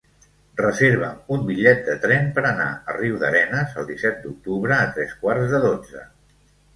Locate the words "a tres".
4.87-5.13